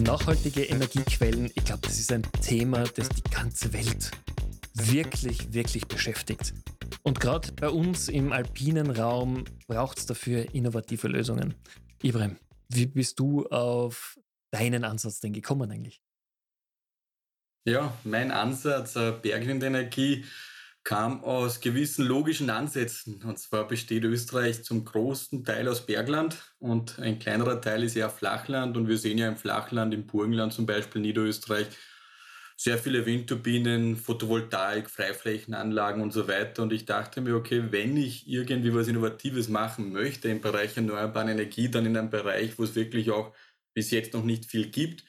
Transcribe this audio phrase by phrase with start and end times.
[0.00, 4.10] Nachhaltige Energiequellen, ich glaube, das ist ein Thema, das die ganze Welt
[4.74, 6.52] wirklich, wirklich beschäftigt.
[7.02, 11.54] Und gerade bei uns im alpinen Raum braucht es dafür innovative Lösungen.
[12.02, 12.36] Ibrahim,
[12.68, 14.18] wie bist du auf
[14.50, 16.02] deinen Ansatz denn gekommen eigentlich?
[17.64, 20.24] Ja, mein Ansatz, äh, Bergwindenergie,
[20.82, 23.22] kam aus gewissen logischen Ansätzen.
[23.22, 28.10] Und zwar besteht Österreich zum großen Teil aus Bergland und ein kleinerer Teil ist eher
[28.10, 28.76] Flachland.
[28.76, 31.66] Und wir sehen ja im Flachland, im Burgenland zum Beispiel, Niederösterreich,
[32.56, 36.62] sehr viele Windturbinen, Photovoltaik, Freiflächenanlagen und so weiter.
[36.62, 41.30] Und ich dachte mir, okay, wenn ich irgendwie was Innovatives machen möchte im Bereich erneuerbare
[41.30, 43.34] Energie, dann in einem Bereich, wo es wirklich auch
[43.74, 45.04] bis jetzt noch nicht viel gibt.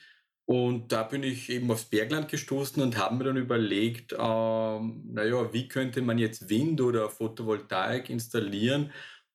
[0.52, 5.54] Und da bin ich eben aufs Bergland gestoßen und habe mir dann überlegt, ähm, naja,
[5.54, 8.92] wie könnte man jetzt Wind oder Photovoltaik installieren,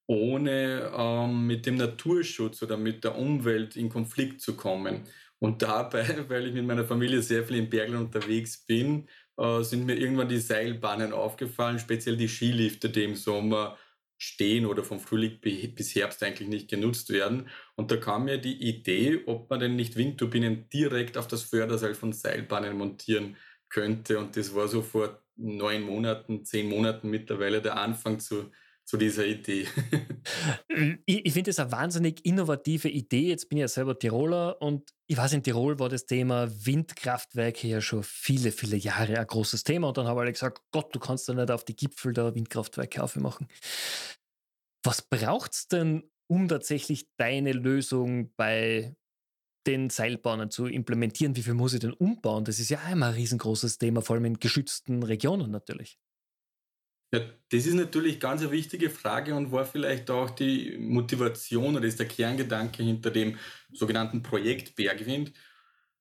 [0.07, 5.05] ohne ähm, mit dem Naturschutz oder mit der Umwelt in Konflikt zu kommen.
[5.39, 9.09] Und dabei, weil ich mit meiner Familie sehr viel im Bergland unterwegs bin,
[9.39, 13.79] äh, sind mir irgendwann die Seilbahnen aufgefallen, speziell die Skilifte, die im Sommer
[14.19, 17.49] stehen oder vom Frühling bis Herbst eigentlich nicht genutzt werden.
[17.75, 21.95] Und da kam mir die Idee, ob man denn nicht Windturbinen direkt auf das Förderseil
[21.95, 23.37] von Seilbahnen montieren
[23.69, 24.19] könnte.
[24.19, 28.51] Und das war so vor neun Monaten, zehn Monaten mittlerweile der Anfang zu
[28.87, 29.67] zu dieser Idee.
[31.07, 33.29] ich, ich finde das eine wahnsinnig innovative Idee.
[33.29, 37.67] Jetzt bin ich ja selber Tiroler und ich weiß, in Tirol war das Thema Windkraftwerke
[37.67, 39.89] ja schon viele, viele Jahre ein großes Thema.
[39.89, 43.03] Und dann haben alle gesagt, Gott, du kannst da nicht auf die Gipfel der Windkraftwerke
[43.03, 43.49] aufmachen.
[44.85, 48.95] Was braucht es denn, um tatsächlich deine Lösung bei
[49.67, 51.35] den Seilbahnen zu implementieren?
[51.35, 52.45] Wie viel muss ich denn umbauen?
[52.45, 55.99] Das ist ja immer ein riesengroßes Thema, vor allem in geschützten Regionen natürlich.
[57.13, 61.87] Ja, das ist natürlich ganz eine wichtige Frage und war vielleicht auch die Motivation oder
[61.87, 63.39] ist der Kerngedanke hinter dem
[63.73, 65.33] sogenannten Projekt Bergwind.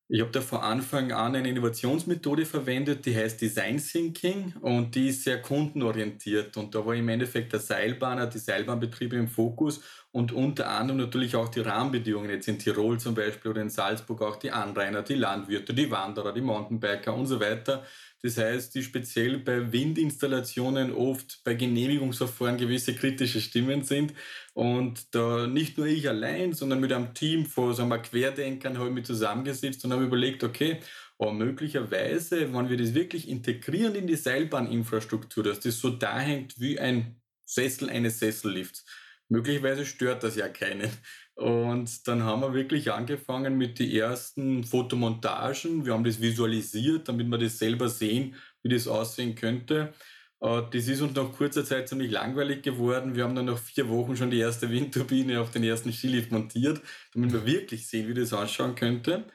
[0.07, 5.09] Ich habe da von Anfang an eine Innovationsmethode verwendet, die heißt Design Thinking und die
[5.09, 6.57] ist sehr kundenorientiert.
[6.57, 9.81] Und da war im Endeffekt der Seilbahner, die Seilbahnbetriebe im Fokus
[10.11, 14.21] und unter anderem natürlich auch die Rahmenbedingungen, jetzt in Tirol zum Beispiel oder in Salzburg
[14.21, 17.83] auch die Anrainer, die Landwirte, die Wanderer, die Mountainbiker und so weiter
[18.21, 24.13] das heißt, die speziell bei Windinstallationen oft bei Genehmigungsverfahren gewisse kritische Stimmen sind.
[24.53, 28.89] Und da nicht nur ich allein, sondern mit einem Team von sagen wir, Querdenkern habe
[28.89, 30.79] ich mich zusammengesetzt und habe überlegt, okay,
[31.17, 36.59] aber möglicherweise, wenn wir das wirklich integrieren in die Seilbahninfrastruktur, dass das so da hängt
[36.59, 38.85] wie ein Sessel eines Sessellifts,
[39.29, 40.89] möglicherweise stört das ja keinen.
[41.35, 45.85] Und dann haben wir wirklich angefangen mit den ersten Fotomontagen.
[45.85, 49.93] Wir haben das visualisiert, damit wir das selber sehen, wie das aussehen könnte.
[50.39, 53.15] Äh, das ist uns nach kurzer Zeit ziemlich langweilig geworden.
[53.15, 56.81] Wir haben dann nach vier Wochen schon die erste Windturbine auf den ersten Skilift montiert,
[57.13, 59.25] damit wir wirklich sehen, wie das ausschauen könnte.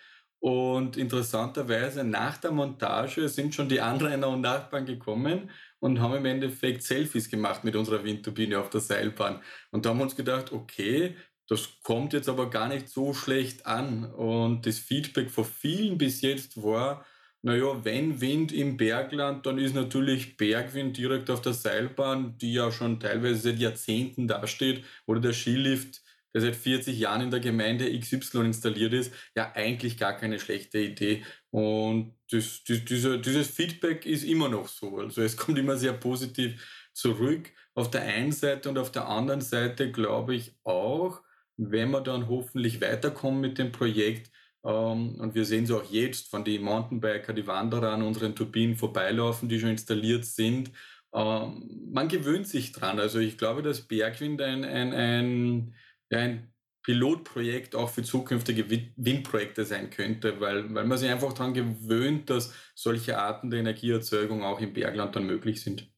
[0.40, 5.50] Und interessanterweise nach der Montage sind schon die Anrainer und Nachbarn gekommen
[5.80, 9.42] und haben im Endeffekt Selfies gemacht mit unserer Windturbine auf der Seilbahn.
[9.70, 11.14] Und da haben wir uns gedacht, okay,
[11.50, 14.04] das kommt jetzt aber gar nicht so schlecht an.
[14.04, 17.04] Und das Feedback von vielen bis jetzt war,
[17.42, 22.70] naja, wenn Wind im Bergland, dann ist natürlich Bergwind direkt auf der Seilbahn, die ja
[22.70, 26.02] schon teilweise seit Jahrzehnten dasteht, oder der Skilift,
[26.32, 30.78] der seit 40 Jahren in der Gemeinde XY installiert ist, ja eigentlich gar keine schlechte
[30.78, 31.24] Idee.
[31.50, 34.98] Und das, das, dieser, dieses Feedback ist immer noch so.
[34.98, 37.50] Also es kommt immer sehr positiv zurück.
[37.74, 41.22] Auf der einen Seite und auf der anderen Seite glaube ich auch,
[41.60, 44.30] wenn wir dann hoffentlich weiterkommen mit dem Projekt,
[44.64, 48.76] ähm, und wir sehen es auch jetzt, von die Mountainbiker, die Wanderer an unseren Turbinen
[48.76, 50.70] vorbeilaufen, die schon installiert sind,
[51.12, 53.00] ähm, man gewöhnt sich dran.
[53.00, 55.74] Also ich glaube, dass Bergwind ein, ein, ein,
[56.10, 62.30] ein Pilotprojekt auch für zukünftige Windprojekte sein könnte, weil, weil man sich einfach daran gewöhnt,
[62.30, 65.90] dass solche Arten der Energieerzeugung auch im Bergland dann möglich sind.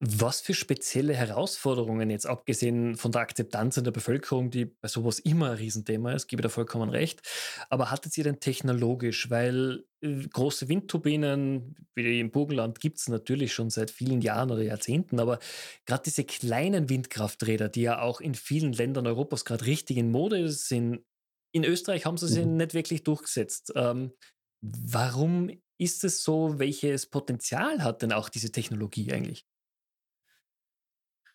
[0.00, 5.18] Was für spezielle Herausforderungen jetzt abgesehen von der Akzeptanz in der Bevölkerung, die bei sowas
[5.18, 7.20] immer ein Riesenthema ist, gebe da vollkommen recht.
[7.68, 13.52] Aber hattet ihr denn technologisch, weil äh, große Windturbinen wie im Burgenland gibt es natürlich
[13.52, 15.40] schon seit vielen Jahren oder Jahrzehnten, aber
[15.84, 20.48] gerade diese kleinen Windkrafträder, die ja auch in vielen Ländern Europas gerade richtig in Mode
[20.48, 21.00] sind,
[21.52, 22.56] in Österreich haben sie sich mhm.
[22.56, 23.72] nicht wirklich durchgesetzt.
[23.74, 24.12] Ähm,
[24.60, 26.60] warum ist es so?
[26.60, 29.44] Welches Potenzial hat denn auch diese Technologie eigentlich?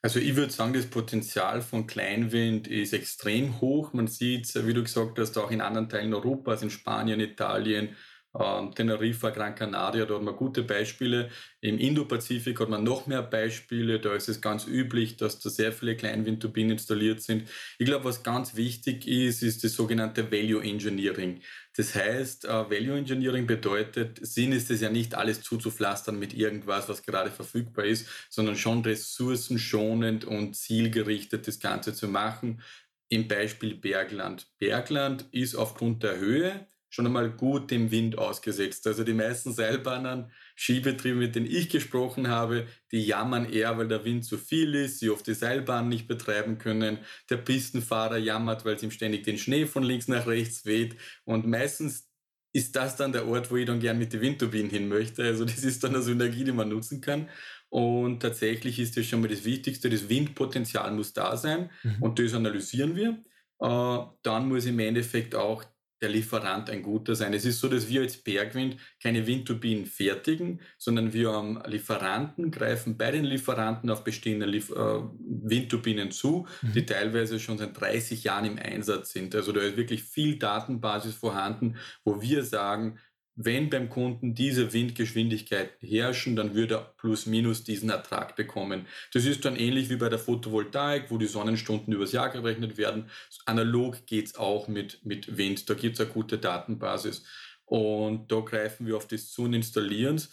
[0.05, 3.93] Also ich würde sagen, das Potenzial von Kleinwind ist extrem hoch.
[3.93, 7.95] Man sieht, wie du gesagt hast, auch in anderen Teilen Europas, in Spanien, Italien,
[8.35, 11.29] Ähm, Teneriffa, Gran Canaria, da hat man gute Beispiele.
[11.61, 13.99] Im Indo-Pazifik hat man noch mehr Beispiele.
[13.99, 17.47] Da ist es ganz üblich, dass da sehr viele Kleinwindturbinen installiert sind.
[17.77, 21.41] Ich glaube, was ganz wichtig ist, ist das sogenannte Value Engineering.
[21.75, 26.87] Das heißt, äh, Value Engineering bedeutet, Sinn ist es ja nicht alles zuzupflastern mit irgendwas,
[26.87, 32.61] was gerade verfügbar ist, sondern schon ressourcenschonend und zielgerichtet das Ganze zu machen.
[33.09, 34.47] Im Beispiel Bergland.
[34.59, 38.85] Bergland ist aufgrund der Höhe schon einmal gut dem Wind ausgesetzt.
[38.85, 44.05] Also die meisten Seilbahnen, Skibetriebe, mit denen ich gesprochen habe, die jammern eher, weil der
[44.05, 46.99] Wind zu viel ist, sie oft die Seilbahn nicht betreiben können.
[47.31, 50.95] Der Pistenfahrer jammert, weil es ihm ständig den Schnee von links nach rechts weht.
[51.25, 52.11] Und meistens
[52.53, 55.23] ist das dann der Ort, wo ich dann gern mit den Windturbinen hin möchte.
[55.23, 57.27] Also das ist dann eine Synergie, die man nutzen kann.
[57.69, 62.03] Und tatsächlich ist das schon mal das Wichtigste, das Windpotenzial muss da sein mhm.
[62.03, 63.23] und das analysieren wir.
[63.59, 65.63] Äh, dann muss im Endeffekt auch
[66.03, 67.33] der Lieferant ein guter sein.
[67.33, 72.97] Es ist so, dass wir als Bergwind keine Windturbinen fertigen, sondern wir am Lieferanten greifen
[72.97, 76.73] bei den Lieferanten auf bestehende Lief äh, Windturbinen zu, mhm.
[76.73, 79.33] die teilweise schon seit 30 Jahren im Einsatz sind.
[79.33, 82.99] Also da ist wirklich viel Datenbasis vorhanden, wo wir sagen,
[83.35, 88.85] wenn beim Kunden diese Windgeschwindigkeiten herrschen, dann würde er plus minus diesen Ertrag bekommen.
[89.11, 93.09] Das ist dann ähnlich wie bei der Photovoltaik, wo die Sonnenstunden übers Jahr gerechnet werden.
[93.45, 95.69] Analog geht's auch mit, mit Wind.
[95.69, 97.23] Da gibt's eine gute Datenbasis.
[97.65, 100.29] Und da greifen wir auf das zu und installieren es.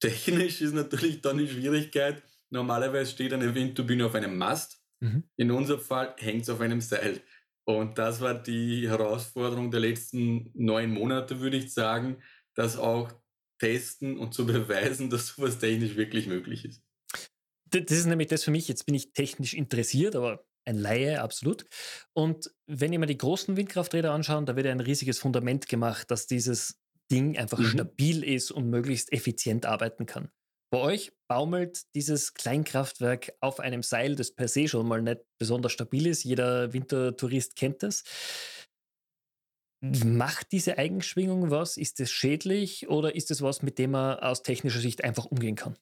[0.00, 4.82] Technisch ist natürlich dann die Schwierigkeit, normalerweise steht eine Windturbine auf einem Mast.
[5.00, 5.22] Mhm.
[5.36, 7.20] In unserem Fall hängt es auf einem Seil.
[7.64, 12.16] Und das war die Herausforderung der letzten neun Monate, würde ich sagen,
[12.54, 13.12] das auch
[13.58, 16.82] testen und zu beweisen, dass sowas technisch wirklich möglich ist.
[17.70, 21.64] Das ist nämlich das für mich, jetzt bin ich technisch interessiert, aber ein Laie, absolut.
[22.12, 26.26] Und wenn ich mir die großen Windkrafträder anschaue, da wird ein riesiges Fundament gemacht, dass
[26.26, 27.66] dieses Ding einfach mhm.
[27.66, 30.30] stabil ist und möglichst effizient arbeiten kann.
[30.72, 35.72] Bei euch baumelt dieses Kleinkraftwerk auf einem Seil, das per se schon mal nicht besonders
[35.72, 36.24] stabil ist.
[36.24, 38.04] Jeder Wintertourist kennt das.
[39.82, 41.76] Macht diese Eigenschwingung was?
[41.76, 45.56] Ist es schädlich oder ist es was, mit dem man aus technischer Sicht einfach umgehen
[45.56, 45.76] kann?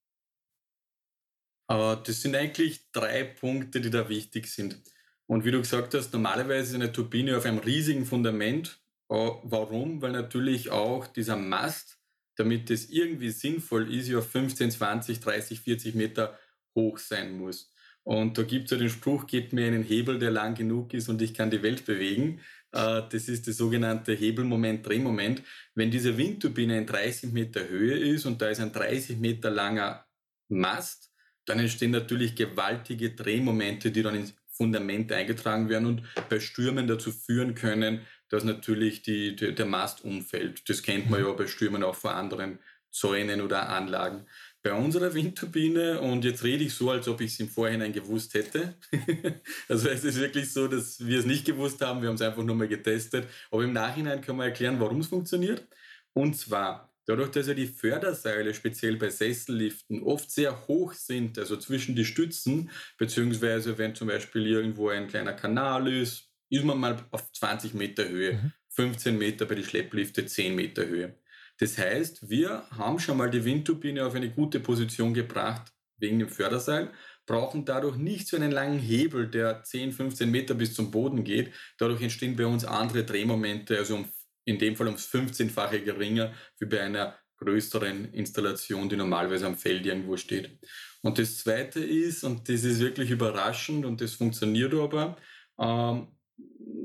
[1.69, 4.81] Das sind eigentlich drei Punkte, die da wichtig sind.
[5.27, 8.81] Und wie du gesagt hast, normalerweise ist eine Turbine auf einem riesigen Fundament.
[9.09, 10.03] Äh, warum?
[10.03, 12.01] Weil natürlich auch dieser Mast,
[12.37, 16.37] damit es irgendwie sinnvoll ist, ja 15, 20, 30, 40 Meter
[16.75, 17.73] hoch sein muss.
[18.03, 21.09] Und da gibt es ja den Spruch, gebt mir einen Hebel, der lang genug ist
[21.09, 22.41] und ich kann die Welt bewegen.
[22.73, 25.43] Äh, das ist das sogenannte Hebelmoment, Drehmoment.
[25.75, 30.07] Wenn diese Windturbine in 30 Meter Höhe ist und da ist ein 30 Meter langer
[30.49, 31.11] Mast,
[31.47, 37.13] dann entstehen natürlich gewaltige Drehmomente, die dann ins Fundament eingetragen werden und bei Stürmen dazu
[37.13, 40.69] führen können, dass natürlich die, der Mast umfällt.
[40.69, 42.59] Das kennt man ja bei Stürmen auch von anderen
[42.91, 44.27] Zäunen oder Anlagen.
[44.63, 48.35] Bei unserer Windturbine, und jetzt rede ich so, als ob ich es im Vorhinein gewusst
[48.35, 48.75] hätte.
[49.69, 52.43] also es ist wirklich so, dass wir es nicht gewusst haben, wir haben es einfach
[52.43, 53.27] nur mal getestet.
[53.51, 55.67] Aber im Nachhinein können wir erklären, warum es funktioniert.
[56.13, 61.57] Und zwar, dadurch, dass ja die Förderseile speziell bei Sesselliften oft sehr hoch sind, also
[61.57, 67.03] zwischen die Stützen, beziehungsweise wenn zum Beispiel irgendwo ein kleiner Kanal ist, ist man mal
[67.13, 68.53] auf 20 Meter Höhe, mhm.
[68.69, 71.15] 15 Meter bei den Schlepplifte, 10 Meter Höhe.
[71.61, 76.31] Das heißt, wir haben schon mal die Windturbine auf eine gute Position gebracht wegen dem
[76.31, 76.91] Förderseil,
[77.27, 81.53] brauchen dadurch nicht so einen langen Hebel, der 10, 15 Meter bis zum Boden geht.
[81.79, 84.09] Dadurch entstehen bei uns andere Drehmomente, also um,
[84.47, 89.85] in dem Fall ums 15-fache geringer wie bei einer größeren Installation, die normalerweise am Feld
[89.85, 90.59] irgendwo steht.
[91.03, 95.19] Und das Zweite ist, und das ist wirklich überraschend und das funktioniert aber,
[95.59, 96.09] ähm,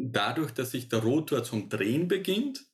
[0.01, 2.65] dadurch, dass sich der Rotor zum Drehen beginnt,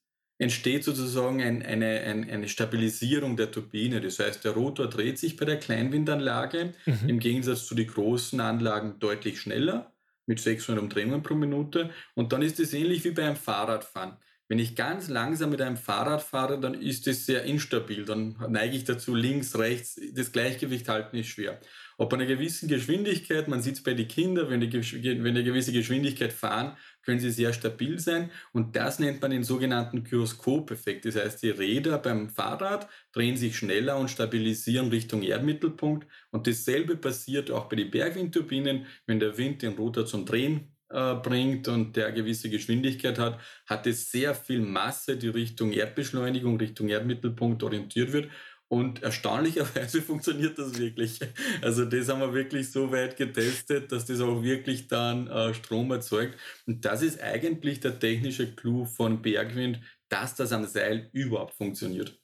[0.41, 4.01] entsteht sozusagen ein, eine, ein, eine Stabilisierung der Turbine.
[4.01, 7.09] Das heißt, der Rotor dreht sich bei der Kleinwindanlage mhm.
[7.09, 9.93] im Gegensatz zu den großen Anlagen deutlich schneller
[10.25, 11.91] mit 600 Umdrehungen pro Minute.
[12.15, 14.17] Und dann ist es ähnlich wie beim Fahrradfahren.
[14.51, 18.03] Wenn ich ganz langsam mit einem Fahrrad fahre, dann ist es sehr instabil.
[18.03, 19.97] Dann neige ich dazu, links, rechts.
[20.13, 21.61] Das Gleichgewicht halten ist schwer.
[21.97, 25.45] Ob einer gewissen Geschwindigkeit, man sieht es bei den Kindern, wenn die, wenn die eine
[25.45, 28.29] gewisse Geschwindigkeit fahren, können sie sehr stabil sein.
[28.51, 31.05] Und das nennt man den sogenannten Gyroskop-Effekt.
[31.05, 36.05] Das heißt, die Räder beim Fahrrad drehen sich schneller und stabilisieren Richtung Erdmittelpunkt.
[36.29, 38.85] Und dasselbe passiert auch bei den Bergwindturbinen.
[39.05, 43.87] Wenn der Wind den Rotor zum Drehen äh, bringt und der gewisse Geschwindigkeit hat, hat
[43.87, 48.29] es sehr viel Masse, die Richtung Erdbeschleunigung, Richtung Erdmittelpunkt orientiert wird.
[48.67, 51.19] Und erstaunlicherweise funktioniert das wirklich.
[51.61, 55.91] Also das haben wir wirklich so weit getestet, dass das auch wirklich dann äh, Strom
[55.91, 56.39] erzeugt.
[56.65, 62.17] Und das ist eigentlich der technische Clou von Bergwind, dass das am Seil überhaupt funktioniert.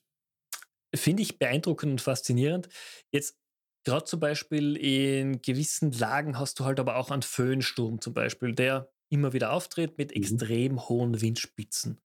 [0.95, 2.69] Finde ich beeindruckend und faszinierend.
[3.12, 3.38] Jetzt
[3.88, 8.53] gerade zum Beispiel in gewissen Lagen hast du halt aber auch einen Föhnsturm zum Beispiel,
[8.53, 10.22] der immer wieder auftritt mit mhm.
[10.22, 12.01] extrem hohen Windspitzen.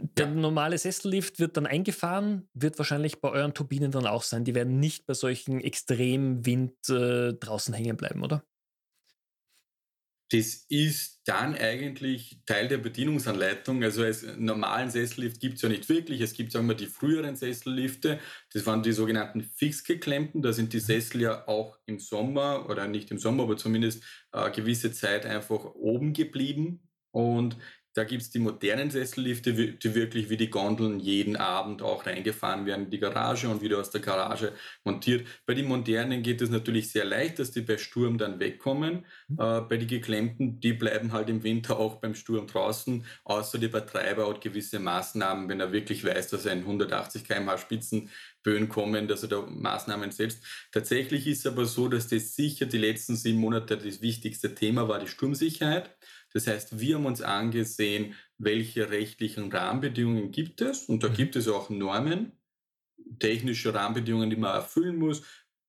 [0.00, 0.34] Der ja.
[0.34, 4.44] normale Sessellift wird dann eingefahren, wird wahrscheinlich bei euren Turbinen dann auch sein.
[4.44, 8.44] Die werden nicht bei solchen extremen Wind äh, draußen hängen bleiben, oder?
[10.32, 13.84] Das ist dann eigentlich Teil der Bedienungsanleitung.
[13.84, 16.20] Also als normalen Sessellift gibt es ja nicht wirklich.
[16.20, 18.18] Es gibt, sagen wir, die früheren Sessellifte.
[18.52, 20.42] Das waren die sogenannten fixgeklemmten.
[20.42, 24.02] Da sind die Sessel ja auch im Sommer oder nicht im Sommer, aber zumindest
[24.32, 26.80] äh, gewisse Zeit einfach oben geblieben.
[27.12, 27.56] Und
[27.96, 32.66] da gibt es die modernen Sessellifte, die wirklich wie die Gondeln jeden Abend auch reingefahren
[32.66, 34.52] werden in die Garage und wieder aus der Garage
[34.84, 35.26] montiert.
[35.46, 39.06] Bei den modernen geht es natürlich sehr leicht, dass die bei Sturm dann wegkommen.
[39.28, 39.38] Mhm.
[39.40, 43.68] Äh, bei den geklemmten, die bleiben halt im Winter auch beim Sturm draußen, außer der
[43.68, 47.56] Betreiber hat gewisse Maßnahmen, wenn er wirklich weiß, dass ein 180 km/h
[48.46, 50.44] Spitzenböen kommen, dass er da Maßnahmen setzt.
[50.72, 55.00] Tatsächlich ist aber so, dass das sicher die letzten sieben Monate das wichtigste Thema war,
[55.00, 55.96] die Sturmsicherheit.
[56.32, 60.84] Das heißt, wir haben uns angesehen, welche rechtlichen Rahmenbedingungen gibt es.
[60.84, 61.14] Und da mhm.
[61.14, 62.32] gibt es auch Normen,
[63.18, 65.22] technische Rahmenbedingungen, die man erfüllen muss.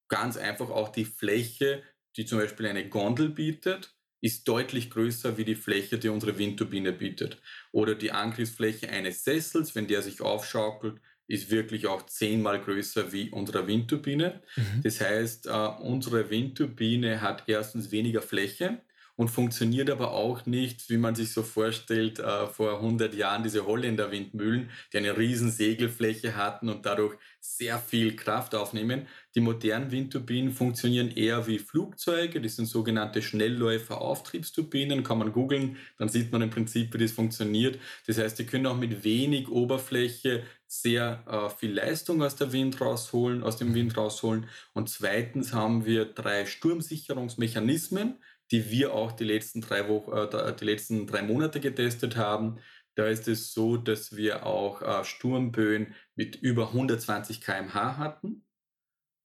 [0.10, 1.84] Ganz einfach auch die Fläche,
[2.16, 6.92] die zum Beispiel eine Gondel bietet, ist deutlich größer wie die Fläche, die unsere Windturbine
[6.92, 7.40] bietet.
[7.72, 13.30] Oder die Angriffsfläche eines Sessels, wenn der sich aufschaukelt, ist wirklich auch zehnmal größer wie
[13.30, 14.42] unsere Windturbine.
[14.56, 14.82] Mhm.
[14.84, 18.82] Das heißt, uh, unsere Windturbine hat erstens weniger Fläche,
[19.18, 23.66] und funktioniert aber auch nicht, wie man sich so vorstellt, äh, vor 100 Jahren diese
[23.66, 29.08] Holländer Windmühlen, die eine riesen Segelfläche hatten und dadurch sehr viel Kraft aufnehmen.
[29.34, 36.10] Die modernen Windturbinen funktionieren eher wie Flugzeuge, das sind sogenannte Schnellläufer-Auftriebsturbinen, kann man googeln, dann
[36.10, 37.80] sieht man im Prinzip, wie das funktioniert.
[38.06, 42.80] Das heißt, die können auch mit wenig Oberfläche sehr äh, viel Leistung aus der Wind
[42.82, 44.48] rausholen, aus dem Wind rausholen.
[44.74, 48.16] Und zweitens haben wir drei Sturmsicherungsmechanismen,
[48.52, 52.60] die wir auch die letzten drei Wochen, äh, die letzten drei Monate getestet haben.
[52.96, 58.46] Da ist es so, dass wir auch äh, Sturmböen mit über 120 km/h hatten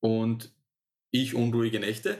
[0.01, 0.55] und
[1.11, 2.19] ich unruhige Nächte.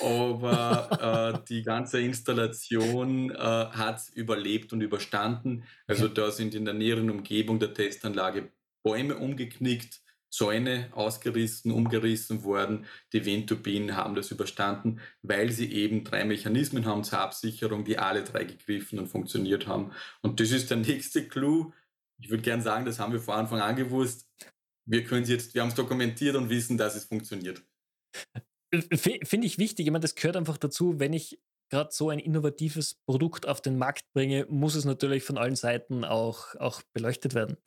[0.00, 5.64] Aber äh, die ganze Installation äh, hat überlebt und überstanden.
[5.86, 8.50] Also da sind in der näheren Umgebung der Testanlage
[8.84, 12.86] Bäume umgeknickt, Zäune ausgerissen, umgerissen worden.
[13.12, 18.24] Die Windturbinen haben das überstanden, weil sie eben drei Mechanismen haben zur Absicherung, die alle
[18.24, 19.92] drei gegriffen und funktioniert haben.
[20.22, 21.72] Und das ist der nächste Clou.
[22.18, 24.26] Ich würde gerne sagen, das haben wir vor Anfang an gewusst.
[24.86, 27.62] Wir können jetzt, wir haben es dokumentiert und wissen, dass es funktioniert.
[28.90, 29.86] Finde ich wichtig.
[29.86, 33.76] Ich meine, das gehört einfach dazu, wenn ich gerade so ein innovatives Produkt auf den
[33.76, 37.58] Markt bringe, muss es natürlich von allen Seiten auch, auch beleuchtet werden.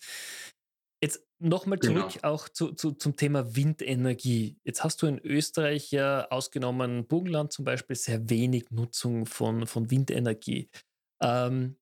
[1.02, 2.34] Jetzt nochmal zurück genau.
[2.34, 4.58] auch zu, zu, zum Thema Windenergie.
[4.64, 9.92] Jetzt hast du in Österreich ja ausgenommen Burgenland zum Beispiel sehr wenig Nutzung von, von
[9.92, 10.70] Windenergie.
[11.22, 11.78] Ähm,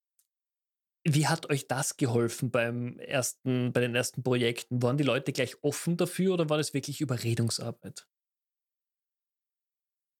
[1.05, 4.82] wie hat euch das geholfen beim ersten, bei den ersten Projekten?
[4.82, 8.08] Waren die Leute gleich offen dafür oder war das wirklich Überredungsarbeit?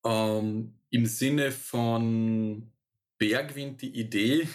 [0.06, 2.70] Ähm, Im Sinne von
[3.18, 4.48] Bergwind die Idee,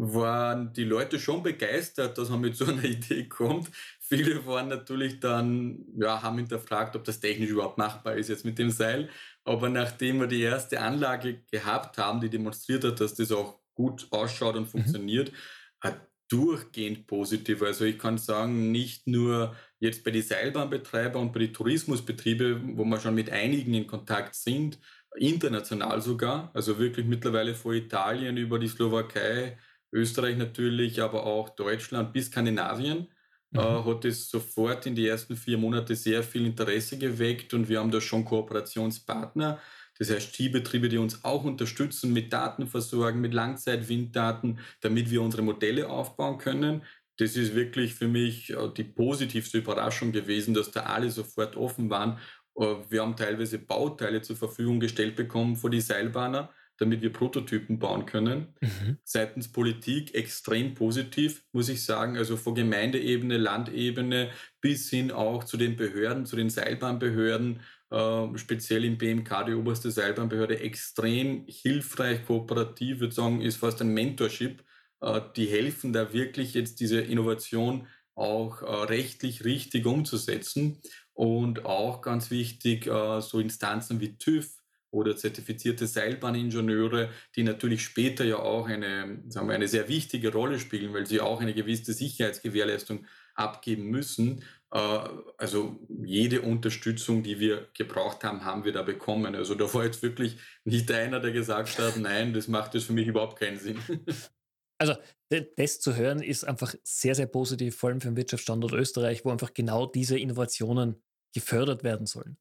[0.00, 3.68] waren die Leute schon begeistert, dass man mit so einer Idee kommt.
[3.98, 8.58] Viele waren natürlich dann, ja, haben hinterfragt, ob das technisch überhaupt machbar ist jetzt mit
[8.58, 9.08] dem Seil.
[9.44, 14.06] Aber nachdem wir die erste Anlage gehabt haben, die demonstriert hat, dass das auch gut
[14.10, 14.68] ausschaut und mhm.
[14.68, 15.36] funktioniert, mhm.
[15.80, 17.62] hat durchgehend positiv.
[17.62, 22.84] Also ich kann sagen, nicht nur jetzt bei den Seilbahnbetreiber und bei den Tourismusbetriebe, wo
[22.84, 24.78] wir schon mit einigen in Kontakt sind,
[25.16, 29.56] international sogar, also wirklich mittlerweile vor Italien über die Slowakei,
[29.92, 33.08] Österreich natürlich, aber auch Deutschland bis Skandinavien.
[33.50, 33.58] Mhm.
[33.58, 37.80] Äh, hat es sofort in die ersten vier Monate sehr viel Interesse geweckt und wir
[37.80, 39.58] haben da schon Kooperationspartner.
[39.98, 45.42] Das heißt, Skibetriebe, die uns auch unterstützen mit Daten versorgen, mit Langzeitwinddaten, damit wir unsere
[45.42, 46.82] Modelle aufbauen können.
[47.16, 51.90] Das ist wirklich für mich äh, die positivste Überraschung gewesen, dass da alle sofort offen
[51.90, 52.18] waren.
[52.56, 57.78] Äh, wir haben teilweise Bauteile zur Verfügung gestellt bekommen für die Seilbahner damit wir Prototypen
[57.78, 58.54] bauen können.
[58.60, 58.98] Mhm.
[59.04, 62.16] Seitens Politik extrem positiv, muss ich sagen.
[62.16, 64.30] Also von Gemeindeebene, Landebene
[64.60, 69.90] bis hin auch zu den Behörden, zu den Seilbahnbehörden, äh, speziell im BMK, die oberste
[69.90, 74.64] Seilbahnbehörde, extrem hilfreich, kooperativ, würde sagen, ist fast ein Mentorship.
[75.00, 80.80] Äh, die helfen da wirklich jetzt diese Innovation auch äh, rechtlich richtig umzusetzen.
[81.14, 84.50] Und auch ganz wichtig, äh, so Instanzen wie TÜV,
[84.90, 90.58] oder zertifizierte Seilbahningenieure, die natürlich später ja auch eine, sagen wir, eine sehr wichtige Rolle
[90.58, 94.42] spielen, weil sie auch eine gewisse Sicherheitsgewährleistung abgeben müssen.
[94.72, 95.00] Äh,
[95.36, 99.34] also jede Unterstützung, die wir gebraucht haben, haben wir da bekommen.
[99.34, 102.92] Also da war jetzt wirklich nicht einer, der gesagt hat, nein, das macht jetzt für
[102.92, 103.78] mich überhaupt keinen Sinn.
[104.80, 104.94] Also
[105.56, 109.30] das zu hören ist einfach sehr, sehr positiv, vor allem für den Wirtschaftsstandort Österreich, wo
[109.30, 111.02] einfach genau diese Innovationen
[111.34, 112.38] gefördert werden sollen.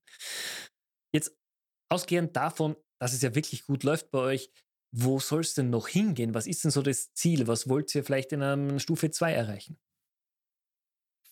[1.90, 4.52] Ausgehend davon, dass es ja wirklich gut läuft bei euch,
[4.92, 6.34] wo soll es denn noch hingehen?
[6.34, 7.48] Was ist denn so das Ziel?
[7.48, 9.78] Was wollt ihr vielleicht in einer Stufe 2 erreichen?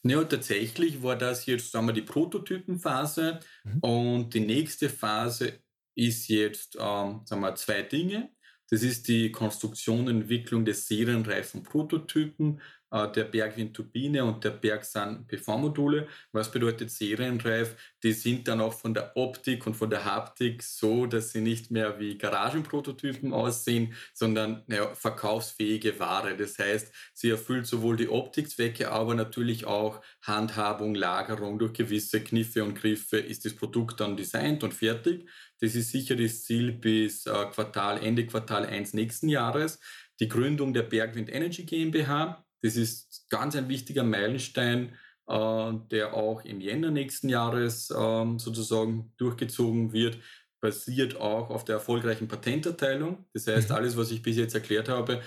[0.03, 3.79] Ja, tatsächlich war das jetzt, sagen wir, die Prototypenphase mhm.
[3.79, 5.59] und die nächste Phase
[5.95, 8.29] ist jetzt, ähm, sagen wir, zwei Dinge.
[8.69, 12.61] Das ist die Konstruktion und Entwicklung des serienreifen Prototypen
[13.03, 16.07] der Bergwindturbine und der Bergsan PV-Module.
[16.31, 17.75] Was bedeutet serienreif?
[18.03, 21.71] Die sind dann auch von der Optik und von der Haptik so, dass sie nicht
[21.71, 26.37] mehr wie Garagenprototypen aussehen, sondern ja, verkaufsfähige Ware.
[26.37, 31.59] Das heißt, sie erfüllt sowohl die Optikzwecke, aber natürlich auch Handhabung, Lagerung.
[31.59, 35.27] Durch gewisse Kniffe und Griffe ist das Produkt dann designt und fertig.
[35.59, 39.79] Das ist sicher das Ziel bis äh, Quartal, Ende Quartal 1 nächsten Jahres.
[40.19, 44.95] Die Gründung der Bergwind Energy GmbH das ist ganz ein wichtiger Meilenstein,
[45.27, 50.17] äh, der auch im Jänner nächsten Jahres äh, sozusagen durchgezogen wird,
[50.61, 53.25] basiert auch auf der erfolgreichen Patenterteilung.
[53.33, 53.75] Das heißt, mhm.
[53.75, 55.21] alles, was ich bis jetzt erklärt habe,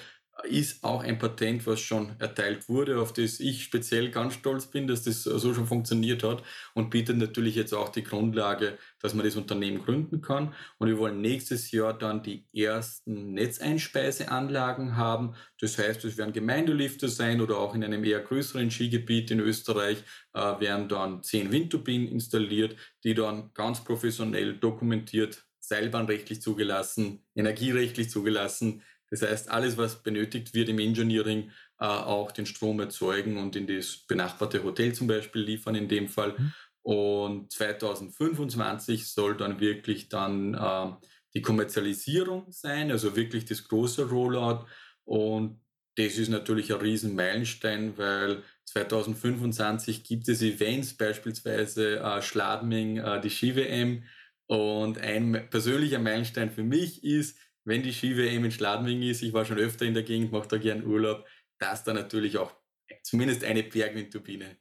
[0.44, 4.86] ist auch ein Patent, was schon erteilt wurde, auf das ich speziell ganz stolz bin,
[4.86, 6.42] dass das so schon funktioniert hat
[6.74, 10.54] und bietet natürlich jetzt auch die Grundlage, dass man das Unternehmen gründen kann.
[10.78, 15.34] Und wir wollen nächstes Jahr dann die ersten Netzeinspeiseanlagen haben.
[15.60, 20.04] Das heißt, es werden Gemeindelifte sein oder auch in einem eher größeren Skigebiet in Österreich
[20.34, 28.82] äh, werden dann zehn Windturbinen installiert, die dann ganz professionell dokumentiert seilbahnrechtlich zugelassen, energierechtlich zugelassen,
[29.10, 33.66] das heißt, alles, was benötigt wird im Engineering, äh, auch den Strom erzeugen und in
[33.66, 36.34] das benachbarte Hotel zum Beispiel liefern in dem Fall.
[36.36, 36.52] Mhm.
[36.82, 40.92] Und 2025 soll dann wirklich dann äh,
[41.34, 44.64] die Kommerzialisierung sein, also wirklich das große Rollout.
[45.04, 45.60] Und
[45.96, 53.20] das ist natürlich ein riesen Meilenstein, weil 2025 gibt es Events, beispielsweise äh, Schladming, äh,
[53.20, 54.04] die Ski-WM.
[54.46, 57.36] Und ein persönlicher Meilenstein für mich ist,
[57.68, 60.56] wenn die Ski-WM in Schladming ist, ich war schon öfter in der Gegend, mache da
[60.56, 61.26] gern Urlaub,
[61.58, 62.56] dass da natürlich auch
[63.02, 64.58] zumindest eine Bergwindturbine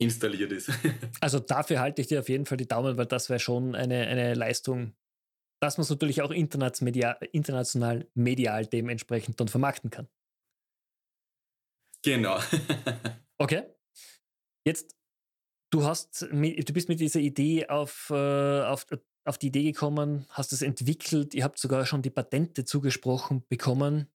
[0.00, 0.70] installiert ist.
[1.20, 4.06] Also dafür halte ich dir auf jeden Fall die Daumen, weil das wäre schon eine,
[4.06, 4.94] eine Leistung,
[5.60, 10.08] dass man es natürlich auch international medial dementsprechend dann vermarkten kann.
[12.04, 12.38] Genau.
[13.38, 13.64] okay.
[14.64, 14.96] Jetzt,
[15.70, 18.86] du hast, du bist mit dieser Idee auf, äh, auf
[19.28, 24.08] auf die Idee gekommen, hast es entwickelt, ihr habt sogar schon die Patente zugesprochen bekommen.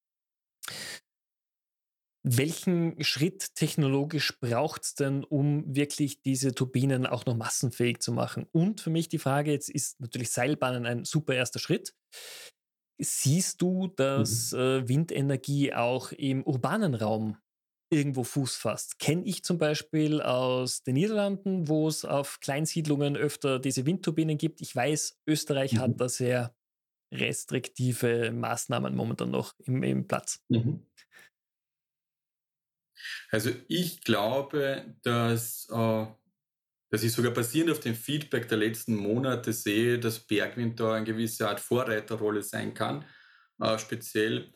[2.26, 8.48] Welchen Schritt technologisch braucht es denn, um wirklich diese Turbinen auch noch massenfähig zu machen?
[8.54, 11.94] Und für mich die Frage, jetzt ist natürlich Seilbahnen ein super erster Schritt.
[12.98, 14.60] Siehst du, dass mhm.
[14.60, 17.38] äh, Windenergie auch im urbanen Raum
[17.96, 19.00] irgendwo Fuß fasst.
[19.00, 24.62] Kenne ich zum Beispiel aus den Niederlanden, wo es auf Kleinsiedlungen öfter diese Windturbinen gibt.
[24.62, 25.80] Ich weiß, Österreich mhm.
[25.80, 26.56] hat da sehr
[27.14, 30.44] restriktive Maßnahmen momentan noch im, im Platz.
[30.50, 30.86] Mhm.
[33.30, 36.06] Also ich glaube, dass, äh,
[36.90, 41.06] dass ich sogar basierend auf dem Feedback der letzten Monate sehe, dass Bergwind da eine
[41.06, 43.06] gewisse Art Vorreiterrolle sein kann.
[43.60, 44.52] Äh, speziell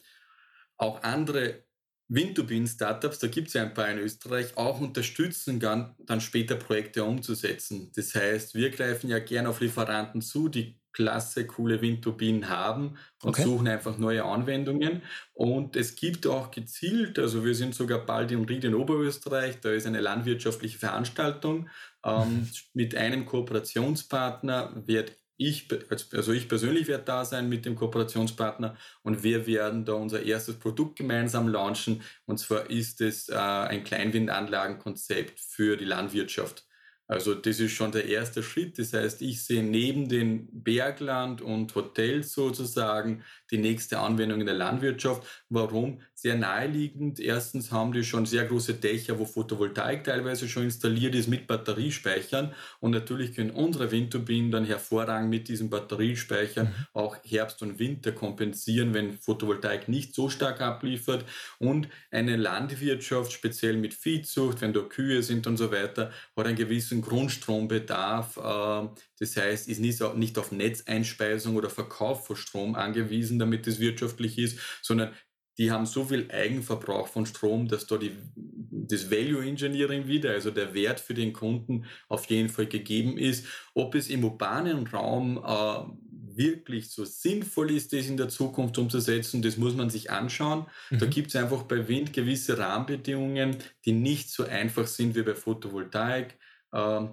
[0.78, 1.67] auch andere
[2.10, 7.04] Windturbinen-Startups, da gibt es ja ein paar in Österreich, auch unterstützen kann, dann später Projekte
[7.04, 7.92] umzusetzen.
[7.96, 13.30] Das heißt, wir greifen ja gern auf Lieferanten zu, die klasse, coole Windturbinen haben und
[13.30, 13.44] okay.
[13.44, 15.04] suchen einfach neue Anwendungen.
[15.34, 19.72] Und es gibt auch gezielt, also wir sind sogar bald in Ried in Oberösterreich, da
[19.72, 21.70] ist eine landwirtschaftliche Veranstaltung.
[22.04, 25.68] Ähm, mit einem Kooperationspartner wird ich,
[26.14, 30.58] also ich persönlich werde da sein mit dem Kooperationspartner und wir werden da unser erstes
[30.58, 32.02] Produkt gemeinsam launchen.
[32.26, 36.66] Und zwar ist es äh, ein Kleinwindanlagenkonzept für die Landwirtschaft.
[37.08, 38.78] Also das ist schon der erste Schritt.
[38.80, 44.56] Das heißt, ich sehe neben den Bergland und Hotels sozusagen die nächste Anwendung in der
[44.56, 45.46] Landwirtschaft.
[45.50, 46.02] Warum?
[46.28, 47.22] Sehr naheliegend.
[47.22, 52.54] Erstens haben die schon sehr große Dächer, wo Photovoltaik teilweise schon installiert ist mit Batteriespeichern.
[52.82, 56.86] Und natürlich können unsere Windturbinen dann hervorragend mit diesen Batteriespeichern mhm.
[56.92, 61.24] auch Herbst und Winter kompensieren, wenn Photovoltaik nicht so stark abliefert.
[61.60, 66.58] Und eine Landwirtschaft, speziell mit Viehzucht, wenn da Kühe sind und so weiter, hat einen
[66.58, 68.36] gewissen Grundstrombedarf.
[68.36, 74.38] Äh, das heißt, ist nicht auf Netzeinspeisung oder Verkauf von Strom angewiesen, damit es wirtschaftlich
[74.38, 75.14] ist, sondern
[75.58, 80.52] die haben so viel Eigenverbrauch von Strom, dass da die, das Value Engineering wieder, also
[80.52, 83.46] der Wert für den Kunden auf jeden Fall gegeben ist.
[83.74, 89.42] Ob es im urbanen Raum äh, wirklich so sinnvoll ist, das in der Zukunft umzusetzen,
[89.42, 90.68] das muss man sich anschauen.
[90.92, 91.00] Mhm.
[91.00, 95.34] Da gibt es einfach bei Wind gewisse Rahmenbedingungen, die nicht so einfach sind wie bei
[95.34, 96.38] Photovoltaik.
[96.72, 97.08] Äh,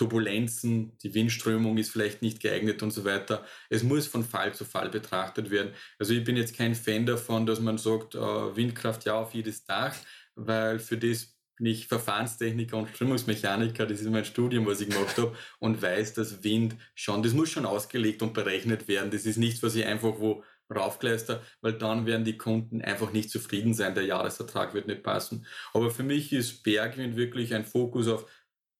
[0.00, 3.44] Turbulenzen, die Windströmung ist vielleicht nicht geeignet und so weiter.
[3.68, 5.74] Es muss von Fall zu Fall betrachtet werden.
[5.98, 9.66] Also ich bin jetzt kein Fan davon, dass man sagt, äh, Windkraft ja auf jedes
[9.66, 9.94] Dach,
[10.36, 15.18] weil für das bin ich Verfahrenstechniker und Strömungsmechaniker, das ist mein Studium, was ich gemacht
[15.18, 19.10] habe, und weiß, dass Wind schon, das muss schon ausgelegt und berechnet werden.
[19.10, 20.42] Das ist nichts, was ich einfach wo
[20.74, 25.44] raufkleister, weil dann werden die Kunden einfach nicht zufrieden sein, der Jahresertrag wird nicht passen.
[25.74, 28.24] Aber für mich ist Bergwind wirklich ein Fokus auf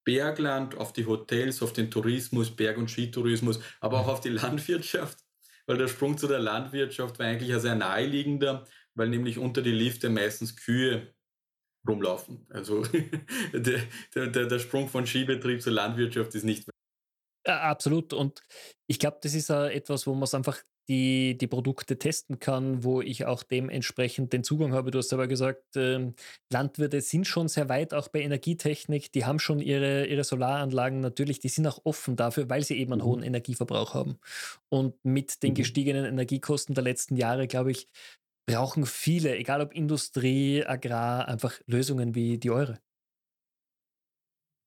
[0.05, 5.19] Bergland, auf die Hotels, auf den Tourismus, Berg- und Skitourismus, aber auch auf die Landwirtschaft,
[5.67, 9.73] weil der Sprung zu der Landwirtschaft war eigentlich ein sehr naheliegender, weil nämlich unter die
[9.73, 11.15] Lifte meistens Kühe
[11.87, 12.47] rumlaufen.
[12.51, 12.83] Also
[13.53, 13.83] der,
[14.15, 16.69] der, der Sprung von Skibetrieb zur Landwirtschaft ist nicht.
[17.47, 18.13] Ja, absolut.
[18.13, 18.41] Und
[18.87, 20.61] ich glaube, das ist etwas, wo man es einfach
[20.91, 24.91] die, die Produkte testen kann, wo ich auch dementsprechend den Zugang habe.
[24.91, 26.13] Du hast aber gesagt, äh,
[26.53, 29.13] Landwirte sind schon sehr weit, auch bei Energietechnik.
[29.13, 32.93] Die haben schon ihre, ihre Solaranlagen natürlich, die sind auch offen dafür, weil sie eben
[32.93, 33.07] einen mhm.
[33.07, 34.19] hohen Energieverbrauch haben.
[34.69, 35.55] Und mit den mhm.
[35.55, 37.89] gestiegenen Energiekosten der letzten Jahre, glaube ich,
[38.45, 42.81] brauchen viele, egal ob Industrie, Agrar, einfach Lösungen wie die eure.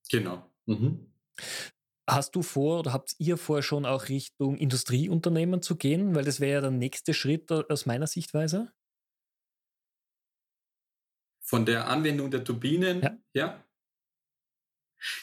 [0.10, 0.50] Genau.
[0.68, 1.12] Mhm.
[2.10, 6.16] Hast du vor oder habt ihr vor, schon auch Richtung Industrieunternehmen zu gehen?
[6.16, 8.74] Weil das wäre ja der nächste Schritt aus meiner Sichtweise.
[11.42, 13.18] Von der Anwendung der Turbinen, ja.
[13.34, 13.64] ja.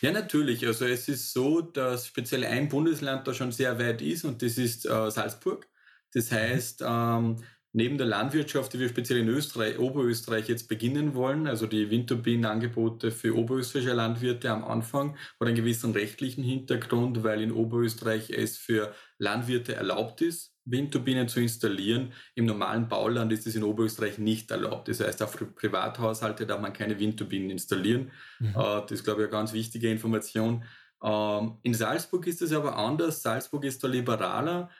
[0.02, 0.66] Ja, natürlich.
[0.66, 4.58] Also es ist so, dass speziell ein Bundesland da schon sehr weit ist und das
[4.58, 5.68] ist äh, Salzburg.
[6.12, 6.34] Das mhm.
[6.34, 11.66] heißt, ähm, neben der Landwirtschaft, die wir speziell in Österreich, Oberösterreich jetzt beginnen wollen, also
[11.66, 18.30] die Windturbinenangebote für oberösterreichische Landwirte am Anfang, hat einen gewissen rechtlichen Hintergrund, weil in Oberösterreich
[18.30, 22.12] es für Landwirte erlaubt ist, Windturbinen zu installieren.
[22.34, 24.88] Im normalen Bauland ist es in Oberösterreich nicht erlaubt.
[24.88, 28.10] Das heißt, auch für Privathaushalte darf man keine Windturbinen installieren.
[28.38, 28.48] Mhm.
[28.48, 30.64] Äh, das ist, glaube ich, eine ganz wichtige Information.
[31.02, 33.22] Ähm, in Salzburg ist es aber anders.
[33.22, 34.70] Salzburg ist da liberaler.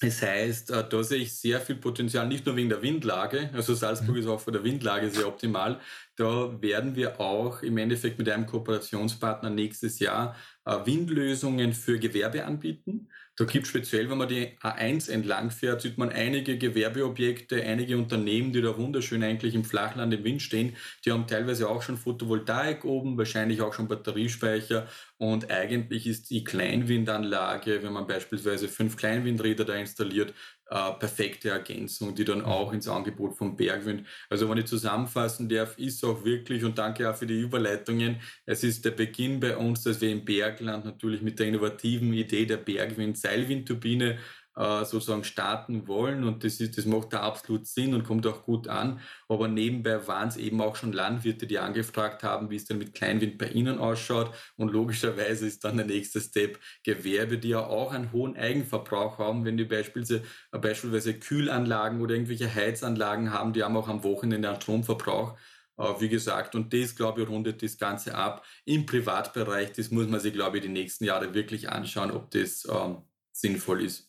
[0.00, 3.74] Das heißt, äh, da sehe ich sehr viel Potenzial, nicht nur wegen der Windlage, also
[3.74, 4.20] Salzburg mhm.
[4.20, 5.80] ist auch von der Windlage sehr optimal.
[6.14, 12.44] Da werden wir auch im Endeffekt mit einem Kooperationspartner nächstes Jahr äh, Windlösungen für Gewerbe
[12.44, 13.08] anbieten.
[13.38, 17.96] Da gibt es speziell, wenn man die A1 entlang fährt, sieht man einige Gewerbeobjekte, einige
[17.96, 20.74] Unternehmen, die da wunderschön eigentlich im Flachland im Wind stehen.
[21.04, 24.88] Die haben teilweise auch schon Photovoltaik oben, wahrscheinlich auch schon Batteriespeicher.
[25.18, 30.32] Und eigentlich ist die Kleinwindanlage, wenn man beispielsweise fünf Kleinwindräder da installiert,
[30.70, 34.06] äh, perfekte Ergänzung, die dann auch ins Angebot von Bergwind.
[34.28, 38.62] Also wenn ich zusammenfassen darf, ist auch wirklich, und danke auch für die Überleitungen, es
[38.62, 42.58] ist der Beginn bei uns, dass wir im Bergland natürlich mit der innovativen Idee der
[42.58, 44.18] Bergwind-Seilwindturbine
[44.58, 48.42] äh, sozusagen starten wollen und das, ist, das macht da absolut Sinn und kommt auch
[48.42, 49.00] gut an.
[49.28, 52.92] Aber nebenbei waren es eben auch schon Landwirte, die angefragt haben, wie es denn mit
[52.92, 57.92] Kleinwind bei ihnen ausschaut und logischerweise ist dann der nächste Step Gewerbe, die ja auch
[57.92, 63.62] einen hohen Eigenverbrauch haben, wenn die beispielsweise, äh, beispielsweise Kühlanlagen oder irgendwelche Heizanlagen haben, die
[63.62, 65.36] haben auch am Wochenende einen Stromverbrauch
[65.78, 68.44] äh, wie gesagt, und das, glaube ich, rundet das Ganze ab.
[68.64, 72.66] Im Privatbereich, das muss man sich, glaube ich, die nächsten Jahre wirklich anschauen, ob das
[72.68, 74.07] ähm, sinnvoll ist.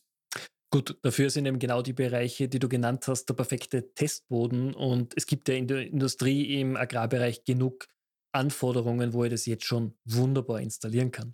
[0.71, 4.75] Gut, dafür sind eben genau die Bereiche, die du genannt hast, der perfekte Testboden.
[4.75, 7.87] Und es gibt ja in der Industrie im Agrarbereich genug
[8.31, 11.33] Anforderungen, wo ich das jetzt schon wunderbar installieren kann.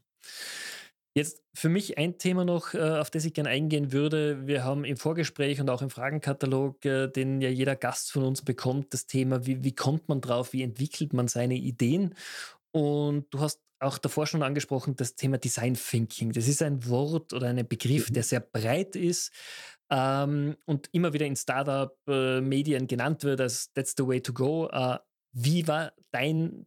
[1.18, 4.48] Jetzt für mich ein Thema noch, äh, auf das ich gerne eingehen würde.
[4.48, 8.42] Wir haben im Vorgespräch und auch im Fragenkatalog, äh, den ja jeder Gast von uns
[8.42, 12.16] bekommt, das Thema, wie, wie kommt man drauf, wie entwickelt man seine Ideen.
[12.72, 16.32] Und du hast auch davor schon angesprochen, das Thema Design Thinking.
[16.32, 18.28] Das ist ein Wort oder ein Begriff, der mhm.
[18.28, 19.32] sehr breit ist
[19.90, 24.68] ähm, und immer wieder in Startup-Medien äh, genannt wird als That's the way to go.
[24.72, 24.98] Äh,
[25.34, 26.66] wie, war dein,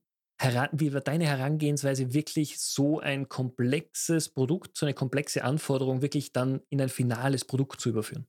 [0.72, 6.60] wie war deine Herangehensweise, wirklich so ein komplexes Produkt, so eine komplexe Anforderung wirklich dann
[6.68, 8.26] in ein finales Produkt zu überführen?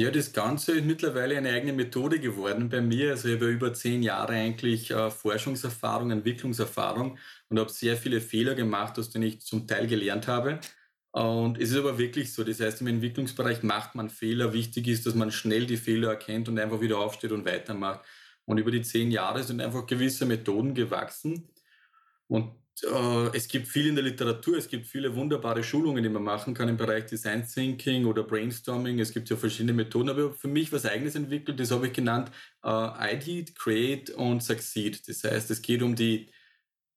[0.00, 3.10] Ja, das Ganze ist mittlerweile eine eigene Methode geworden bei mir.
[3.10, 8.54] Also ich habe über zehn Jahre eigentlich äh, Forschungserfahrung, Entwicklungserfahrung und habe sehr viele Fehler
[8.54, 10.60] gemacht, aus denen ich zum Teil gelernt habe.
[11.10, 12.44] Und es ist aber wirklich so.
[12.44, 14.52] Das heißt, im Entwicklungsbereich macht man Fehler.
[14.52, 18.02] Wichtig ist, dass man schnell die Fehler erkennt und einfach wieder aufsteht und weitermacht.
[18.44, 21.50] Und über die zehn Jahre sind einfach gewisse Methoden gewachsen.
[22.28, 22.52] Und
[22.84, 26.54] äh, es gibt viel in der Literatur, es gibt viele wunderbare Schulungen, die man machen
[26.54, 28.98] kann im Bereich Design Thinking oder Brainstorming.
[29.00, 32.30] Es gibt ja verschiedene Methoden, aber für mich was eigenes entwickelt, das habe ich genannt
[32.64, 35.08] äh, ID, Create und Succeed.
[35.08, 36.30] Das heißt, es geht um die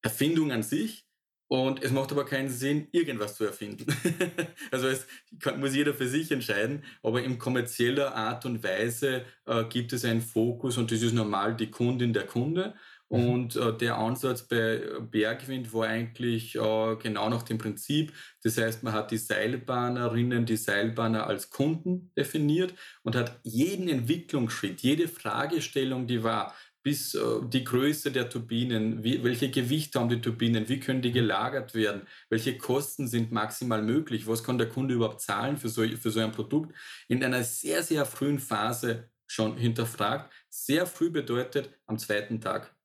[0.02, 1.06] Erfindung an sich
[1.52, 3.86] und es macht aber keinen Sinn, irgendwas zu erfinden.
[4.72, 5.06] also es
[5.40, 10.06] kann, muss jeder für sich entscheiden, aber in kommerzieller Art und Weise äh, gibt es
[10.06, 12.74] einen Fokus und das ist normal die Kundin, der Kunde.
[13.12, 13.30] Mhm.
[13.30, 18.14] Und äh, der Ansatz bei Bergwind war eigentlich äh, genau nach dem Prinzip.
[18.42, 24.82] Das heißt, man hat die Seilbahnerinnen, die Seilbahner als Kunden definiert und hat jeden Entwicklungsschritt,
[24.82, 30.22] jede Fragestellung, die war, bis äh, die Größe der Turbinen, wie, welche Gewichte haben die
[30.22, 34.96] Turbinen, wie können die gelagert werden, welche Kosten sind maximal möglich, was kann der Kunde
[34.96, 36.74] überhaupt zahlen für so, für so ein Produkt,
[37.08, 40.32] in einer sehr, sehr frühen Phase schon hinterfragt.
[40.50, 42.76] Sehr früh bedeutet am zweiten Tag.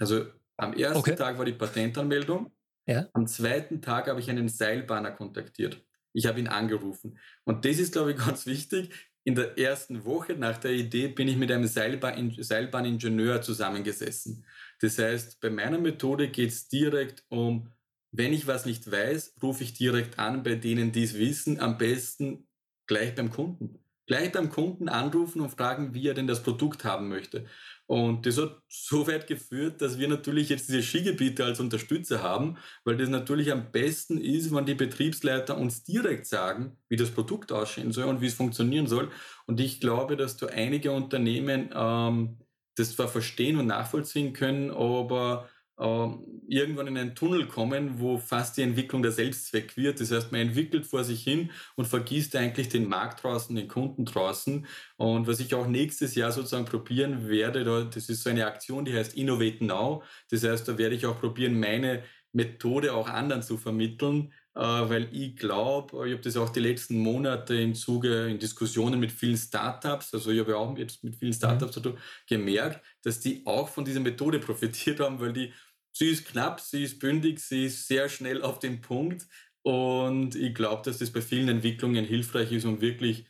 [0.00, 1.14] Also am ersten okay.
[1.14, 2.50] Tag war die Patentanmeldung,
[2.86, 3.06] ja.
[3.12, 5.80] am zweiten Tag habe ich einen Seilbahner kontaktiert.
[6.12, 7.18] Ich habe ihn angerufen.
[7.44, 8.90] Und das ist, glaube ich, ganz wichtig
[9.24, 14.46] in der ersten Woche nach der Idee bin ich mit einem Seilbahn Seilbahningenieur zusammengesessen.
[14.80, 17.70] Das heißt, bei meiner Methode geht es direkt um,
[18.12, 21.78] wenn ich was nicht weiß, rufe ich direkt an bei denen, die es wissen, am
[21.78, 22.48] besten
[22.86, 23.78] gleich beim Kunden.
[24.06, 27.46] Gleich beim Kunden anrufen und fragen, wie er denn das Produkt haben möchte.
[27.90, 32.56] Und das hat so weit geführt, dass wir natürlich jetzt diese Skigebiete als Unterstützer haben,
[32.84, 37.50] weil das natürlich am besten ist, wenn die Betriebsleiter uns direkt sagen, wie das Produkt
[37.50, 39.10] aussehen soll und wie es funktionieren soll.
[39.46, 42.38] Und ich glaube, dass da einige Unternehmen ähm,
[42.76, 45.48] das zwar verstehen und nachvollziehen können, aber
[45.80, 50.00] irgendwann in einen Tunnel kommen, wo fast die Entwicklung der Selbstzweck wird.
[50.00, 54.04] Das heißt, man entwickelt vor sich hin und vergisst eigentlich den Markt draußen, den Kunden
[54.04, 54.66] draußen.
[54.96, 58.92] Und was ich auch nächstes Jahr sozusagen probieren werde, das ist so eine Aktion, die
[58.92, 60.02] heißt Innovate Now.
[60.30, 65.08] Das heißt, da werde ich auch probieren, meine Methode auch anderen zu vermitteln, äh, weil
[65.12, 69.36] ich glaube, ich habe das auch die letzten Monate im Zuge in Diskussionen mit vielen
[69.36, 71.36] Startups, also ich habe ja auch jetzt mit vielen mhm.
[71.36, 71.96] Startups mhm.
[72.28, 75.52] gemerkt, dass die auch von dieser Methode profitiert haben, weil die
[75.92, 79.26] Sie ist knapp, sie ist bündig, sie ist sehr schnell auf den Punkt.
[79.62, 83.26] Und ich glaube, dass das bei vielen Entwicklungen hilfreich ist, um wirklich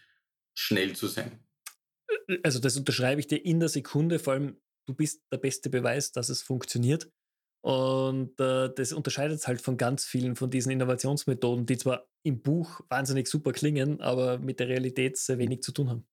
[0.54, 1.44] schnell zu sein.
[2.42, 6.12] Also das unterschreibe ich dir in der Sekunde, vor allem du bist der beste Beweis,
[6.12, 7.10] dass es funktioniert.
[7.62, 12.40] Und äh, das unterscheidet es halt von ganz vielen von diesen Innovationsmethoden, die zwar im
[12.40, 16.06] Buch wahnsinnig super klingen, aber mit der Realität sehr wenig zu tun haben.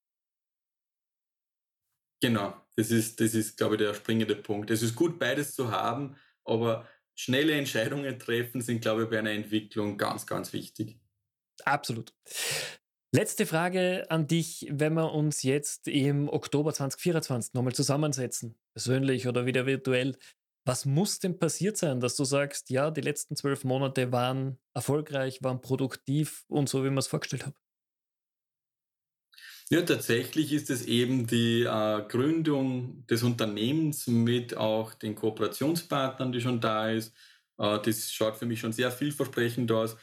[2.21, 4.71] Genau, das ist, das ist, glaube ich, der springende Punkt.
[4.71, 6.15] Es ist gut, beides zu haben,
[6.47, 10.99] aber schnelle Entscheidungen treffen sind, glaube ich, bei einer Entwicklung ganz, ganz wichtig.
[11.63, 12.13] Absolut.
[13.13, 19.45] Letzte Frage an dich, wenn wir uns jetzt im Oktober 2024 nochmal zusammensetzen, persönlich oder
[19.45, 20.17] wieder virtuell.
[20.65, 25.41] Was muss denn passiert sein, dass du sagst, ja, die letzten zwölf Monate waren erfolgreich,
[25.41, 27.55] waren produktiv und so, wie man es vorgestellt hat?
[29.69, 36.39] Ja, tatsächlich ist es eben die äh, Gründung des Unternehmens mit auch den Kooperationspartnern, die
[36.39, 37.13] schon da ist.
[37.57, 39.97] Äh, das schaut für mich schon sehr vielversprechend aus.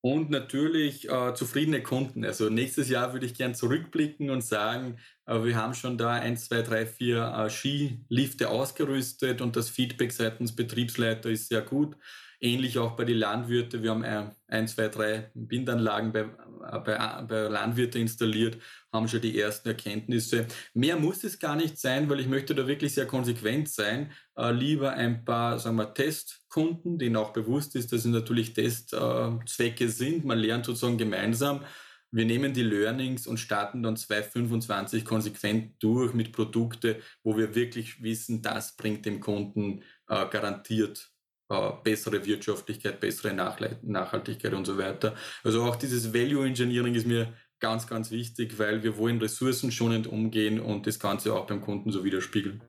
[0.00, 2.24] Und natürlich äh, zufriedene Kunden.
[2.24, 6.46] Also nächstes Jahr würde ich gern zurückblicken und sagen, äh, wir haben schon da 1,
[6.46, 11.96] 2, 3, 4 Skilifte ausgerüstet und das Feedback seitens Betriebsleiter ist sehr gut.
[12.40, 13.82] Ähnlich auch bei den Landwirten.
[13.82, 18.58] Wir haben ein, ein zwei, drei Bindanlagen bei, bei, bei Landwirten installiert,
[18.92, 20.46] haben schon die ersten Erkenntnisse.
[20.72, 24.12] Mehr muss es gar nicht sein, weil ich möchte da wirklich sehr konsequent sein.
[24.36, 29.84] Äh, lieber ein paar, sagen wir, Testkunden, denen auch bewusst ist, dass es natürlich Testzwecke
[29.84, 30.24] äh, sind.
[30.24, 31.64] Man lernt sozusagen gemeinsam.
[32.12, 38.00] Wir nehmen die Learnings und starten dann 2025 konsequent durch mit Produkten, wo wir wirklich
[38.00, 41.10] wissen, das bringt dem Kunden äh, garantiert
[41.48, 45.14] äh, bessere Wirtschaftlichkeit, bessere Nachhaltigkeit und so weiter.
[45.42, 50.60] Also auch dieses Value Engineering ist mir ganz, ganz wichtig, weil wir wollen ressourcenschonend umgehen
[50.60, 52.62] und das Ganze auch beim Kunden so widerspiegeln.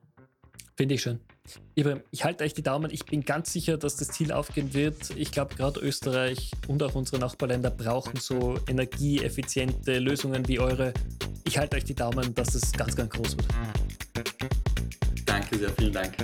[0.76, 1.20] Finde ich schön.
[1.74, 2.90] Ibrahim, ich halte euch die Daumen.
[2.90, 5.10] Ich bin ganz sicher, dass das Ziel aufgehen wird.
[5.16, 10.94] Ich glaube, gerade Österreich und auch unsere Nachbarländer brauchen so energieeffiziente Lösungen wie eure.
[11.44, 13.48] Ich halte euch die Daumen, dass es ganz, ganz groß wird.
[15.26, 16.16] Danke sehr, vielen Dank.